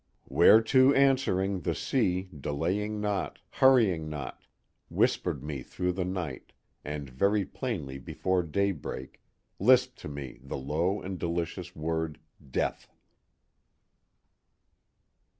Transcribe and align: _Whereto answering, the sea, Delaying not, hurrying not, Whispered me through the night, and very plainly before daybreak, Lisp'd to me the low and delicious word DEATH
_Whereto 0.31 0.95
answering, 0.97 1.59
the 1.59 1.75
sea, 1.75 2.27
Delaying 2.35 2.99
not, 2.99 3.37
hurrying 3.51 4.09
not, 4.09 4.47
Whispered 4.89 5.43
me 5.43 5.61
through 5.61 5.91
the 5.91 6.03
night, 6.05 6.53
and 6.83 7.07
very 7.07 7.45
plainly 7.45 7.99
before 7.99 8.41
daybreak, 8.41 9.21
Lisp'd 9.59 9.99
to 9.99 10.07
me 10.09 10.39
the 10.41 10.57
low 10.57 10.99
and 11.03 11.19
delicious 11.19 11.75
word 11.75 12.17
DEATH 12.49 12.89